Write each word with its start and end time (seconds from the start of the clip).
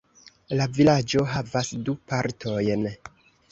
La 0.59 0.65
vilaĝo 0.79 1.27
havas 1.35 1.71
du 1.89 1.97
partojn. 2.15 2.91